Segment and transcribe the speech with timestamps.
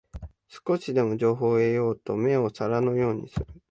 [0.47, 3.45] 少しでも情報を得ようと目を皿のようにする